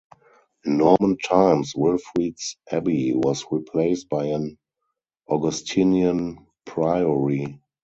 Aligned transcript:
In 0.63 0.79
Norman 0.79 1.15
times 1.19 1.75
Wilfrid's 1.75 2.57
abbey 2.71 3.13
was 3.13 3.45
replaced 3.51 4.09
by 4.09 4.25
an 4.29 4.57
Augustinian 5.29 6.47
priory. 6.65 7.59